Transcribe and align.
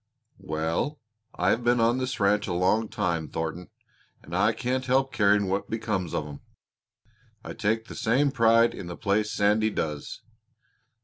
"Well, 0.39 0.99
I 1.35 1.51
have 1.51 1.63
been 1.63 1.79
on 1.79 1.99
this 1.99 2.19
ranch 2.19 2.47
a 2.47 2.53
long 2.53 2.89
time, 2.89 3.27
Thornton, 3.27 3.69
and 4.23 4.35
I 4.35 4.51
can't 4.51 4.83
help 4.87 5.13
caring 5.13 5.47
what 5.47 5.69
becomes 5.69 6.15
of 6.15 6.25
'em. 6.25 6.39
I 7.43 7.53
take 7.53 7.85
the 7.85 7.93
same 7.93 8.31
pride 8.31 8.73
in 8.73 8.87
the 8.87 8.97
place 8.97 9.31
Sandy 9.31 9.69
does. 9.69 10.23